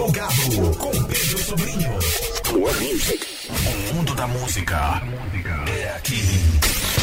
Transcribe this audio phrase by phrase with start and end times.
[0.00, 1.90] Plugado com Pedro Sobrinho.
[3.90, 5.02] O mundo da música
[5.68, 6.22] é aqui.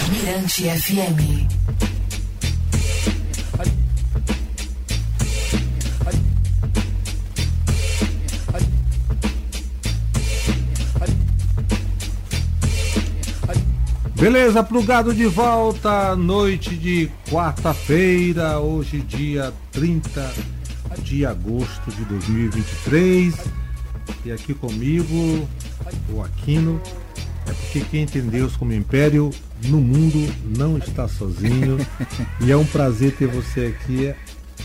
[0.10, 1.48] Mirante FM.
[14.16, 20.57] Beleza, plugado de volta, noite de quarta-feira, hoje dia 30
[21.02, 23.36] de agosto de 2023.
[24.26, 25.48] E aqui comigo,
[26.10, 26.82] o Aquino,
[27.48, 29.32] é porque quem tem Deus como império
[29.66, 31.78] no mundo não está sozinho.
[32.42, 34.14] e é um prazer ter você aqui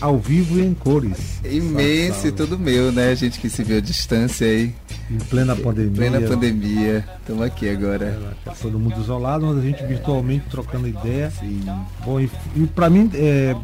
[0.01, 1.39] ao vivo e em cores.
[1.43, 3.11] Imenso e tudo meu, né?
[3.11, 4.75] A gente que se viu à distância aí.
[5.09, 5.91] Em plena pandemia.
[5.91, 7.09] Em plena pandemia.
[7.19, 8.05] Estamos aqui agora.
[8.05, 11.31] É, tá todo mundo isolado, mas a gente virtualmente trocando ideia.
[11.31, 11.61] Sim.
[12.05, 13.55] Bom, e, e para mim, é,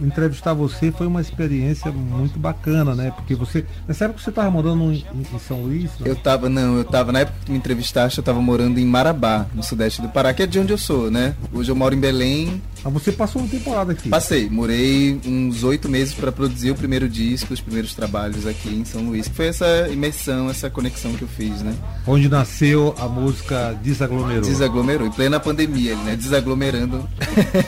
[0.00, 3.10] entrevistar você foi uma experiência muito bacana, né?
[3.10, 3.64] Porque você.
[3.86, 5.90] Nessa época você estava morando em, em, São Luís?
[6.00, 6.06] Não?
[6.06, 9.46] Eu estava não, eu estava na época que me entrevistaste, eu estava morando em Marabá,
[9.54, 11.34] no sudeste do Pará, que é de onde eu sou, né?
[11.52, 12.62] Hoje eu moro em Belém.
[12.84, 14.10] Ah, você passou uma temporada aqui?
[14.10, 18.84] Passei, morei uns oito meses para produzir o primeiro disco, os primeiros trabalhos aqui em
[18.84, 19.26] São Luís.
[19.26, 21.74] Foi essa imersão, essa conexão que eu fiz, né?
[22.06, 24.42] Onde nasceu a música Desaglomerou.
[24.42, 26.14] Desaglomerou, em plena pandemia, né?
[26.14, 27.08] Desaglomerando.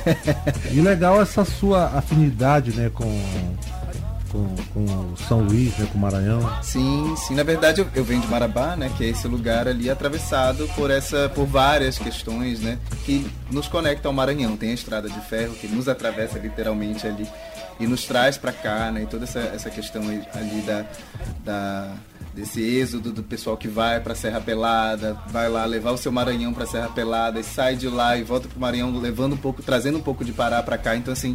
[0.71, 3.07] e legal essa sua afinidade, né, com
[4.31, 6.41] com, com São Luís, né, com Maranhão.
[6.63, 7.35] Sim, sim.
[7.35, 10.91] Na verdade, eu, eu venho de Marabá, né, que é esse lugar ali atravessado por
[10.91, 14.57] essa, por várias questões, né, que nos conectam ao Maranhão.
[14.57, 17.27] Tem a estrada de ferro que nos atravessa literalmente ali
[17.79, 20.85] e nos traz para cá, né, e toda essa, essa questão ali da,
[21.45, 21.93] da
[22.37, 26.53] desse êxodo do pessoal que vai para Serra Pelada, vai lá levar o seu Maranhão
[26.53, 29.63] para Serra Pelada e sai de lá e volta para o Maranhão levando um pouco,
[29.63, 30.95] trazendo um pouco de Pará para cá.
[30.95, 31.35] Então assim,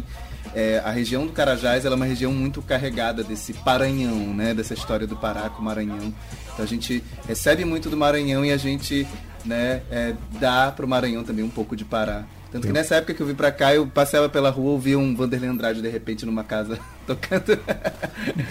[0.54, 4.54] é, a região do Carajás é uma região muito carregada desse Paranhão, né?
[4.54, 6.12] Dessa história do Pará com o Maranhão.
[6.52, 9.06] Então a gente recebe muito do Maranhão e a gente
[9.44, 12.24] né, é, dá para o Maranhão também um pouco de Pará.
[12.52, 15.16] Tanto que nessa época que eu vim pra cá, eu passeava pela rua, ouvia um
[15.16, 17.58] Vanderlei Andrade de repente numa casa tocando.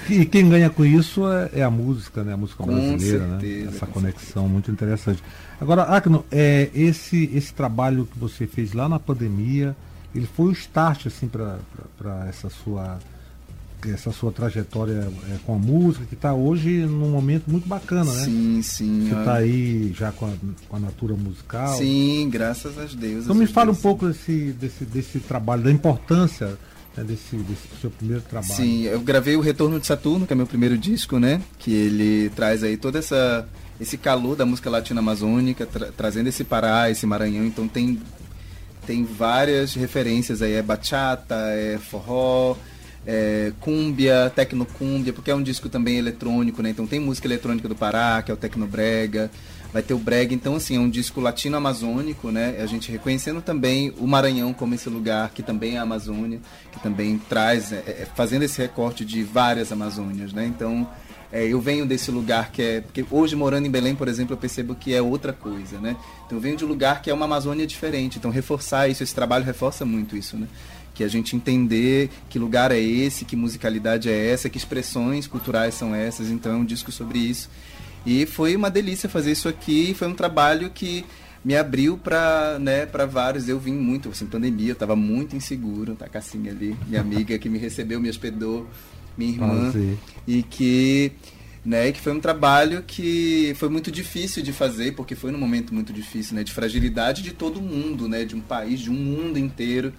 [0.10, 2.34] E quem ganha com isso é, é a música, né?
[2.34, 3.40] A música com brasileira, né?
[3.40, 3.76] certeza, né?
[3.76, 4.48] Essa conexão certeza.
[4.48, 5.24] muito interessante.
[5.60, 9.76] Agora, Acno, é, esse, esse trabalho que você fez lá na pandemia,
[10.14, 13.00] ele foi o start assim para essa sua
[13.90, 18.26] essa sua trajetória é, com a música que está hoje num momento muito bacana, né?
[18.26, 19.08] Sim, sim.
[19.10, 20.34] Você está aí já com a,
[20.70, 21.76] com a natura musical.
[21.78, 23.24] Sim, graças a Deus.
[23.24, 26.58] Então me fala um pouco desse, desse, desse trabalho, da importância
[26.96, 28.54] né, desse, desse seu primeiro trabalho.
[28.54, 31.42] Sim, eu gravei o Retorno de Saturno, que é meu primeiro disco, né?
[31.58, 33.48] Que ele traz aí toda essa
[33.80, 37.46] esse calor da música latino-amazônica, tra trazendo esse Pará, esse Maranhão.
[37.46, 38.00] Então tem
[38.92, 42.58] tem várias referências aí, é bachata, é forró,
[43.08, 46.72] é cúmbia, tecnocúmbia, porque é um disco também eletrônico, né?
[46.72, 49.32] Então tem música eletrônica do Pará, que é o tecnobrega,
[49.72, 52.58] vai ter o brega, então assim, é um disco latino-amazônico, né?
[52.62, 56.42] A gente reconhecendo também o Maranhão como esse lugar que também é a Amazônia,
[56.74, 60.46] que também traz, é, é, fazendo esse recorte de várias Amazônias, né?
[60.46, 60.86] Então
[61.32, 62.82] é, eu venho desse lugar que é.
[62.82, 65.96] Porque hoje, morando em Belém, por exemplo, eu percebo que é outra coisa, né?
[66.26, 68.18] Então eu venho de um lugar que é uma Amazônia diferente.
[68.18, 70.48] Então reforçar isso, esse trabalho reforça muito isso, né?
[70.94, 75.74] Que a gente entender que lugar é esse, que musicalidade é essa, que expressões culturais
[75.74, 76.30] são essas.
[76.30, 77.50] Então é um disco sobre isso.
[78.06, 79.94] E foi uma delícia fazer isso aqui.
[79.94, 81.06] Foi um trabalho que
[81.46, 83.48] me abriu para né, vários.
[83.48, 85.96] Eu vim muito, assim, pandemia, eu estava muito inseguro.
[85.96, 88.68] Tá Cassinha ali, minha amiga que me recebeu, me hospedou
[89.18, 89.74] minha irmã,
[90.28, 91.12] e que
[91.64, 95.74] né, que foi um trabalho que foi muito difícil de fazer, porque foi num momento
[95.74, 99.38] muito difícil, né, de fragilidade de todo mundo, né, de um país, de um mundo
[99.38, 99.94] inteiro.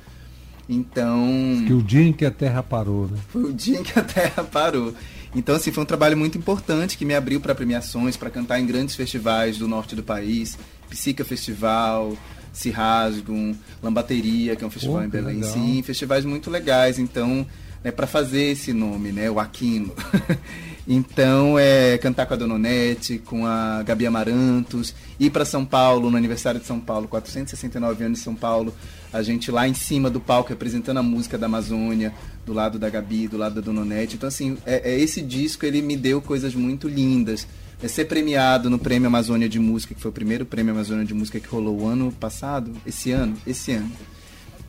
[0.68, 3.18] Então, que o dia em que a Terra parou, né?
[3.28, 4.94] Foi o dia em que a Terra parou.
[5.34, 8.66] Então, assim, foi um trabalho muito importante que me abriu para premiações, para cantar em
[8.66, 10.58] grandes festivais do norte do país,
[10.90, 12.16] Psica Festival,
[12.52, 15.52] Se Rasgam, Lambateria, que é um festival Pô, em Belém, legal.
[15.52, 16.98] sim, festivais muito legais.
[16.98, 17.46] Então,
[17.82, 19.92] né, para fazer esse nome, né, o Aquino.
[20.86, 26.10] então, é cantar com a Dona Onete, com a Gabi Amarantos, ir para São Paulo,
[26.10, 28.74] no aniversário de São Paulo, 469 anos de São Paulo,
[29.12, 32.12] a gente lá em cima do palco representando a música da Amazônia,
[32.46, 34.16] do lado da Gabi, do lado da Dona Onete.
[34.16, 37.46] Então, assim, é, é esse disco, ele me deu coisas muito lindas.
[37.82, 41.12] É ser premiado no Prêmio Amazônia de Música, que foi o primeiro Prêmio Amazônia de
[41.12, 43.90] Música que rolou o ano passado, esse ano, esse ano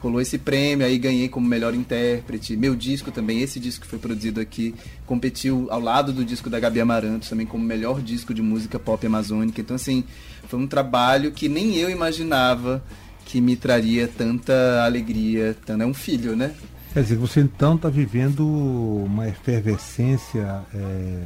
[0.04, 2.58] rolou esse prêmio, aí ganhei como melhor intérprete.
[2.58, 6.60] Meu disco também, esse disco que foi produzido aqui, competiu ao lado do disco da
[6.60, 9.62] Gabi Amarantos, também como melhor disco de música pop amazônica.
[9.62, 10.04] Então, assim,
[10.50, 12.84] foi um trabalho que nem eu imaginava
[13.26, 15.56] que me traria tanta alegria.
[15.66, 16.52] É um filho, né?
[16.94, 21.20] Quer dizer, você então está vivendo uma efervescência é,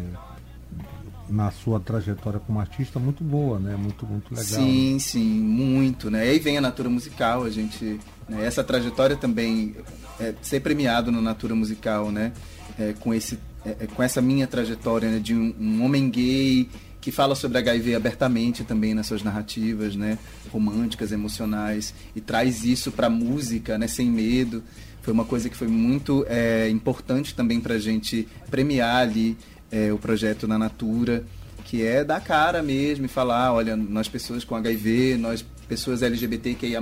[1.30, 3.76] na sua trajetória como artista muito boa, né?
[3.76, 4.46] Muito, muito legal.
[4.46, 5.00] Sim, né?
[5.00, 6.26] sim, muito, né?
[6.26, 8.00] E aí vem a Natura Musical, a gente.
[8.28, 8.46] Né?
[8.46, 9.76] Essa trajetória também
[10.20, 12.32] é, ser premiado no Natura Musical, né?
[12.80, 15.20] É, com, esse, é, é, com essa minha trajetória né?
[15.20, 16.70] de um, um, homem gay
[17.02, 20.18] que fala sobre HIV abertamente também nas suas narrativas, né?
[20.52, 23.88] Românticas, emocionais e traz isso para música, né?
[23.88, 24.64] Sem medo.
[25.02, 29.38] Foi uma coisa que foi muito é, importante também para a gente premiar ali
[29.72, 31.24] é, o projeto na Natura,
[31.66, 36.82] que é dar cara mesmo e falar, olha, nós pessoas com HIV, nós pessoas LGBTQIA+,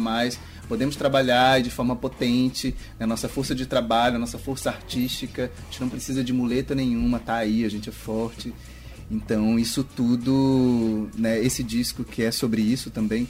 [0.67, 5.51] podemos trabalhar de forma potente, né, a nossa força de trabalho, a nossa força artística,
[5.57, 8.53] a gente não precisa de muleta nenhuma, tá aí, a gente é forte.
[9.09, 13.27] Então, isso tudo, né, esse disco que é sobre isso também,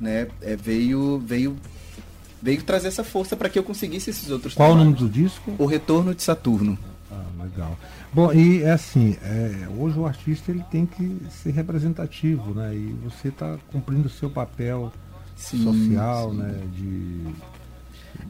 [0.00, 1.56] né, é, veio, veio,
[2.40, 4.98] veio trazer essa força para que eu conseguisse esses outros Qual trabalhos.
[4.98, 5.52] o nome do disco?
[5.58, 6.78] O Retorno de Saturno.
[7.12, 7.78] Ah, legal.
[8.12, 12.74] Bom, e é assim, é, hoje o artista ele tem que ser representativo, né?
[12.74, 14.90] E você está cumprindo o seu papel
[15.36, 16.38] sim, social, sim.
[16.38, 16.60] né?
[16.74, 17.34] De,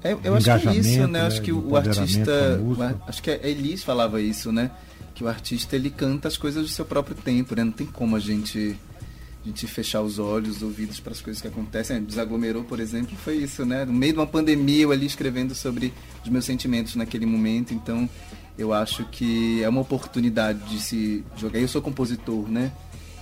[0.02, 1.06] é, eu acho que é isso, né?
[1.06, 1.20] né?
[1.23, 2.61] Acho que o artista,
[3.06, 4.70] acho que a Elis falava isso, né?
[5.14, 7.62] Que o artista ele canta as coisas do seu próprio tempo, né?
[7.62, 8.76] Não tem como a gente
[9.44, 12.02] a gente fechar os olhos, os ouvidos para as coisas que acontecem.
[12.02, 13.85] Desaglomerou, por exemplo, foi isso, né?
[13.85, 15.93] No meio de uma pandemia, eu ali escrevendo sobre
[16.23, 17.75] os meus sentimentos naquele momento.
[17.75, 18.08] Então,
[18.58, 21.58] eu acho que é uma oportunidade de se jogar.
[21.58, 22.72] Eu sou compositor, né?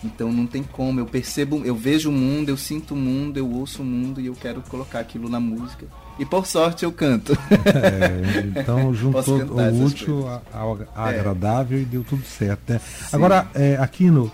[0.03, 3.51] Então não tem como, eu percebo, eu vejo o mundo, eu sinto o mundo, eu
[3.51, 5.87] ouço o mundo e eu quero colocar aquilo na música.
[6.19, 7.33] E por sorte eu canto.
[7.33, 10.87] É, então juntou o útil ao, é.
[10.95, 11.83] agradável é.
[11.83, 12.81] e deu tudo certo, né?
[13.13, 14.33] Agora, é, Aquino,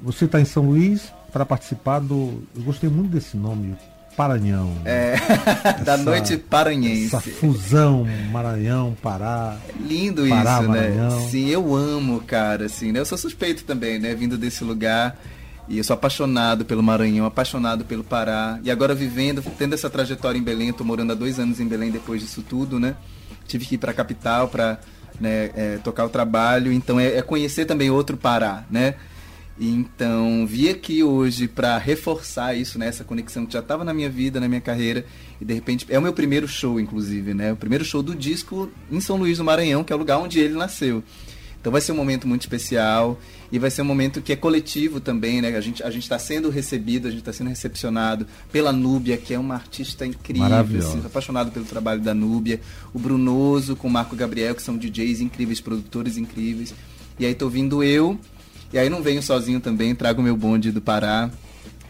[0.00, 2.42] você está em São Luís para participar do.
[2.54, 3.74] Eu gostei muito desse nome,
[4.16, 4.72] Paranhão.
[4.84, 5.16] É,
[5.84, 7.06] da noite paranhense.
[7.06, 9.56] Essa fusão Maranhão, Pará.
[9.68, 10.80] É lindo Pará, isso, né?
[10.80, 11.20] Maranhão.
[11.20, 11.28] né?
[11.28, 13.00] Sim, eu amo, cara, assim, né?
[13.00, 14.14] Eu sou suspeito também, né?
[14.14, 15.18] Vindo desse lugar.
[15.68, 18.58] E eu sou apaixonado pelo Maranhão, apaixonado pelo Pará.
[18.62, 21.66] E agora vivendo, tendo essa trajetória em Belém, eu tô morando há dois anos em
[21.66, 22.96] Belém depois disso tudo, né?
[23.46, 24.78] Tive que ir para a capital para
[25.20, 26.72] né, é, tocar o trabalho.
[26.72, 28.96] Então é, é conhecer também outro Pará, né?
[29.60, 34.08] Então, vi aqui hoje para reforçar isso, né, essa conexão que já estava na minha
[34.08, 35.04] vida, na minha carreira,
[35.40, 37.52] e de repente é o meu primeiro show, inclusive, né?
[37.52, 40.40] O primeiro show do disco em São Luís do Maranhão, que é o lugar onde
[40.40, 41.02] ele nasceu.
[41.60, 43.20] Então vai ser um momento muito especial
[43.52, 45.56] e vai ser um momento que é coletivo também, né?
[45.56, 49.32] A gente a gente está sendo recebido, a gente está sendo recepcionado pela Núbia, que
[49.32, 50.48] é uma artista incrível,
[50.80, 52.60] assim, apaixonado pelo trabalho da Núbia,
[52.92, 56.74] o Brunoso com o Marco Gabriel, que são DJs incríveis, produtores incríveis.
[57.16, 58.18] E aí tô vindo eu
[58.72, 61.30] e aí não venho sozinho também, trago meu bonde do Pará,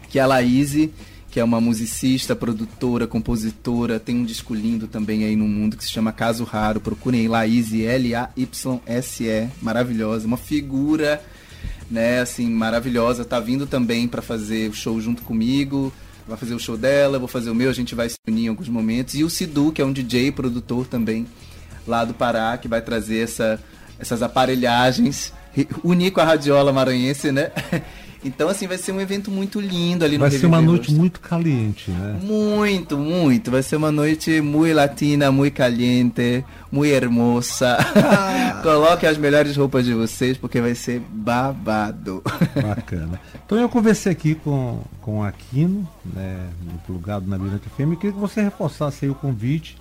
[0.09, 0.91] que é a Laíse,
[1.31, 5.83] que é uma musicista, produtora, compositora, tem um disco lindo também aí no mundo que
[5.83, 6.79] se chama Caso Raro.
[6.79, 11.19] Procurem Laíse, L-A-Y-S-E, maravilhosa, uma figura,
[11.89, 13.25] né, assim, maravilhosa.
[13.25, 15.91] Tá vindo também para fazer o show junto comigo.
[16.27, 18.49] Vai fazer o show dela, vou fazer o meu, a gente vai se unir em
[18.49, 19.15] alguns momentos.
[19.15, 21.25] E o Sidu, que é um DJ, produtor também,
[21.87, 23.59] lá do Pará, que vai trazer essa,
[23.97, 25.33] essas aparelhagens
[25.83, 27.51] unir com a radiola maranhense, né?
[28.25, 30.93] Então, assim, vai ser um evento muito lindo ali vai no Vai ser uma noite
[30.93, 32.19] muito caliente, né?
[32.23, 33.51] Muito, muito.
[33.51, 37.77] Vai ser uma noite muito latina, muito caliente, muito hermosa.
[37.77, 38.61] Ah.
[38.63, 42.23] Coloque as melhores roupas de vocês, porque vai ser babado.
[42.55, 43.19] Bacana.
[43.45, 47.95] Então, eu conversei aqui com, com o Aquino, né, no plugado na Mirante FM, e
[47.97, 49.75] queria que você reforçasse aí o convite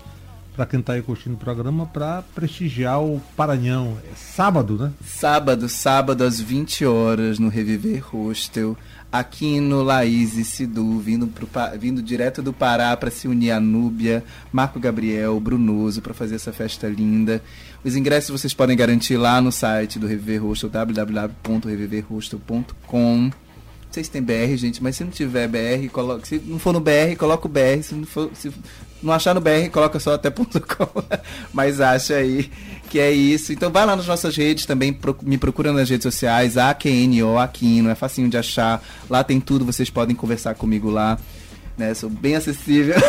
[0.55, 3.97] para quem está aí curtindo o programa, para prestigiar o Paranhão.
[4.11, 4.91] É sábado, né?
[5.05, 8.77] Sábado, sábado às 20 horas no Reviver Hostel,
[9.11, 13.61] aqui no Laís e Sidu, vindo, pro, vindo direto do Pará para se unir a
[13.61, 17.43] Núbia, Marco Gabriel, Brunoso, para fazer essa festa linda.
[17.83, 23.31] Os ingressos vocês podem garantir lá no site do Reviver Hostel, www.reviverhostel.com.
[23.93, 26.81] Sei se tem BR, gente, mas se não tiver BR, coloca, se não for no
[26.81, 27.83] BR, coloca o BR.
[27.83, 28.51] Se não for, se
[29.03, 31.03] não achar no BR, coloca só até ponto .com,
[31.53, 32.51] mas acha aí
[32.89, 33.53] que é isso.
[33.53, 37.95] Então vai lá nas nossas redes também, me procura nas redes sociais, AQNO, Aquino, é
[37.95, 38.83] facinho de achar.
[39.11, 41.19] Lá tem tudo, vocês podem conversar comigo lá.
[41.77, 41.93] Né?
[41.93, 42.95] Sou bem acessível.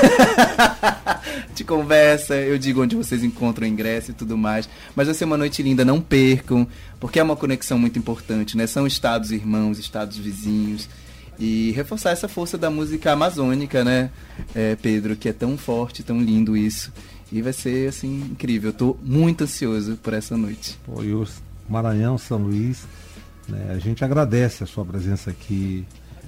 [1.53, 4.67] Te conversa, eu digo onde vocês encontram o ingresso e tudo mais.
[4.95, 6.67] Mas vai ser uma noite linda, não percam,
[6.99, 8.65] porque é uma conexão muito importante, né?
[8.67, 10.89] São estados irmãos, estados vizinhos
[11.39, 14.11] e reforçar essa força da música amazônica, né,
[14.53, 16.91] é, Pedro, que é tão forte, tão lindo isso.
[17.31, 18.69] E vai ser assim incrível.
[18.69, 20.77] Eu tô muito ansioso por essa noite.
[20.85, 21.27] Pô, e o
[21.67, 22.85] Maranhão, São Luís,
[23.47, 25.85] né, a gente agradece a sua presença aqui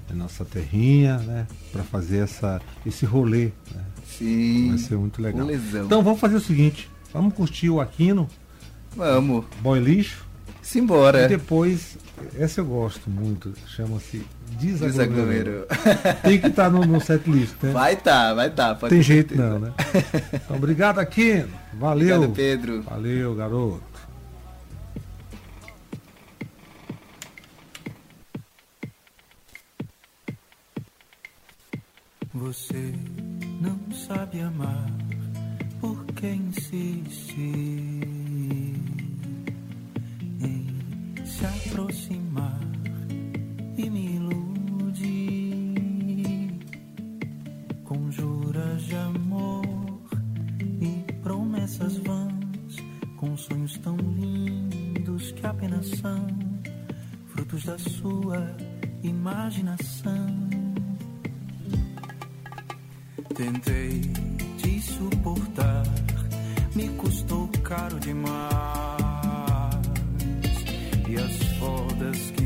[0.09, 3.51] na nossa terrinha, né, para fazer essa esse rolê.
[3.73, 3.83] Né?
[4.05, 4.69] Sim.
[4.69, 5.47] Vai ser muito legal.
[5.51, 8.29] Então vamos fazer o seguinte, vamos curtir o Aquino.
[8.95, 9.45] Vamos.
[9.61, 10.25] Boy lixo.
[10.61, 11.25] Simbora.
[11.25, 11.95] E depois,
[12.39, 14.25] essa eu gosto muito, chama-se
[14.59, 15.65] Desaglomerou.
[15.67, 16.15] Desaglomerou.
[16.23, 17.71] Tem que estar no, no setlist, né?
[17.71, 18.73] Vai tá, vai tá.
[18.73, 19.49] pode Tem jeito certeza.
[19.49, 19.73] não, né?
[20.33, 21.45] Então, obrigado aqui.
[21.73, 22.15] Valeu.
[22.15, 22.81] Obrigado, Pedro.
[22.83, 23.83] Valeu, garoto.
[32.33, 32.93] Você
[33.95, 34.91] sabe amar,
[35.79, 37.39] porque insiste
[40.41, 42.59] em se aproximar
[43.77, 45.75] e me ilude.
[47.83, 50.01] Conjuras de amor
[50.59, 52.75] e promessas vãs,
[53.17, 56.27] com sonhos tão lindos que apenas são
[57.27, 58.55] frutos da sua
[59.03, 60.14] imaginação.
[72.05, 72.44] Fodas que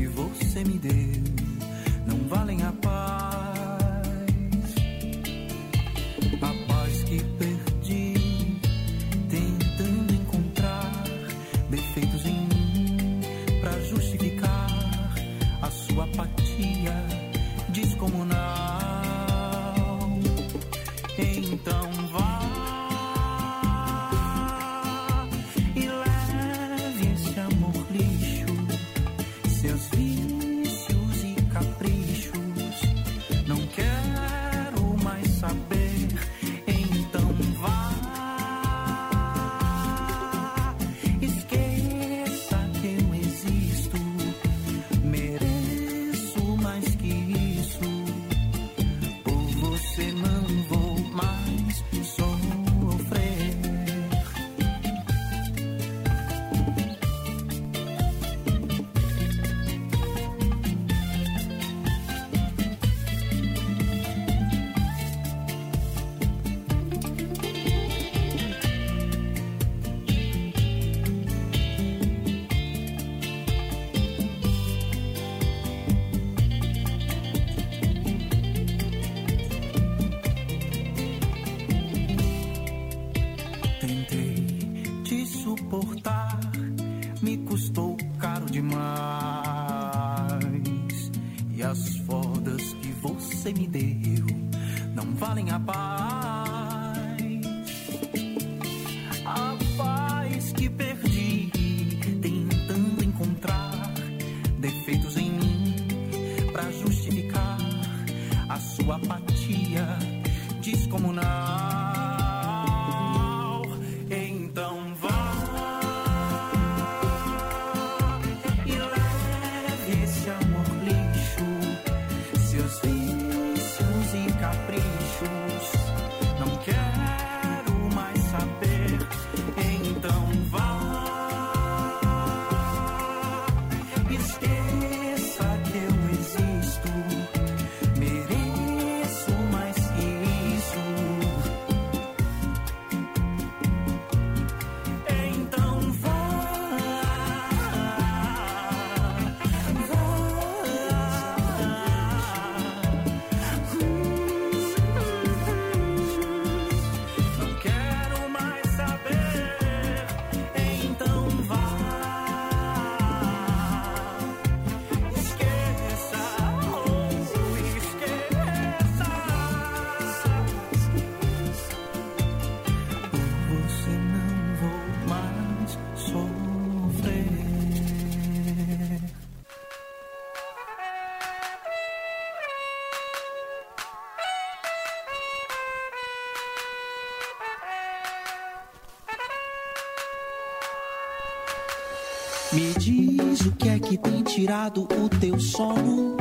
[194.78, 196.16] o teu sono.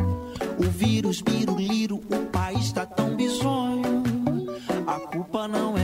[0.58, 4.03] O vírus, biruliro, o país tá tão bizonho.
[4.88, 5.79] A culpa não é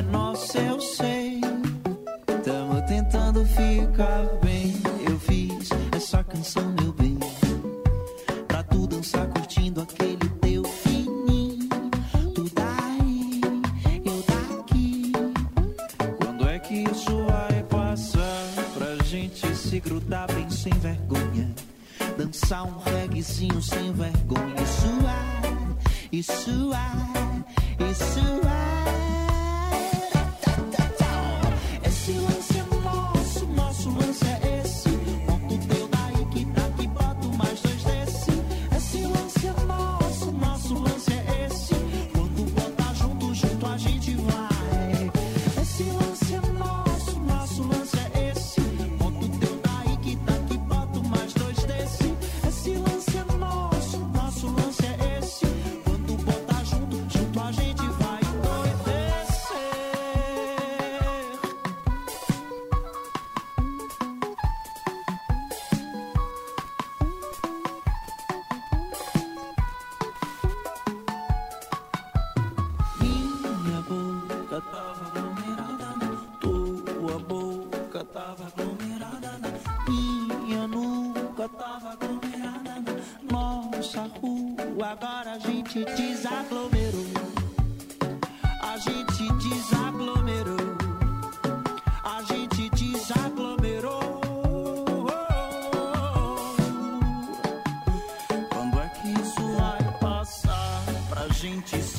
[22.46, 24.54] Dançar um reguezinho sem vergonha.
[24.62, 25.78] E suar,
[26.12, 27.46] e suar,
[27.80, 28.35] e suar.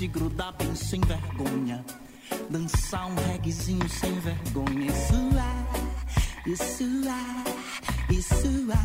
[0.07, 1.85] de grudar bem sem vergonha.
[2.49, 4.87] Dançar um reguezinho sem vergonha.
[4.87, 8.77] Isso é, isso é, isso é.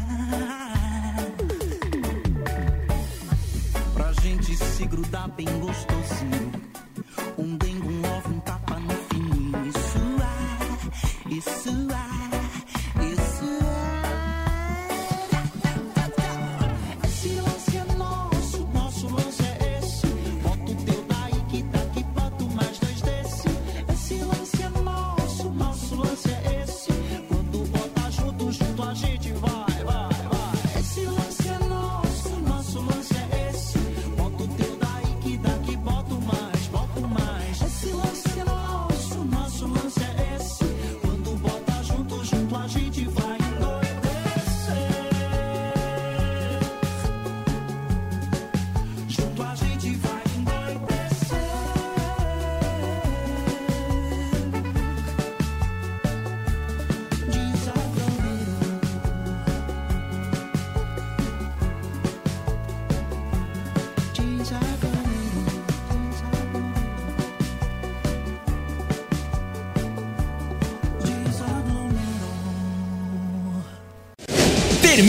[3.93, 6.60] Pra gente se grudar bem gostosinho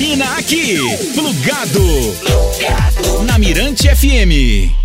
[0.03, 0.79] termina aqui.
[1.15, 1.81] Plugado.
[2.21, 3.23] Plugado.
[3.25, 4.82] Na Mirante FM.